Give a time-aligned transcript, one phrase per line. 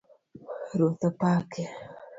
[0.77, 1.63] Ruoth opaki